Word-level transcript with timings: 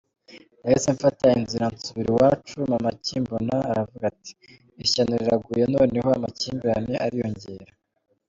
Nahise 0.61 0.87
mfata 0.95 1.25
inzira 1.39 1.65
nsubira 1.73 2.09
iwacu, 2.13 2.55
Mama 2.71 2.87
akimbona 2.95 3.55
aravuga 3.71 4.03
ati 4.11 4.31
‘Ishyano 4.83 5.13
riraguye, 5.21 5.63
noneho 5.75 6.07
amakimbirane 6.17 6.95
ariyongera. 7.05 7.71